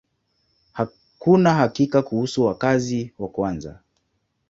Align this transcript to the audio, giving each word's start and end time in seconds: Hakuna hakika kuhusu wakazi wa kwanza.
Hakuna 0.73 1.53
hakika 1.53 2.01
kuhusu 2.01 2.45
wakazi 2.45 3.13
wa 3.19 3.27
kwanza. 3.29 3.79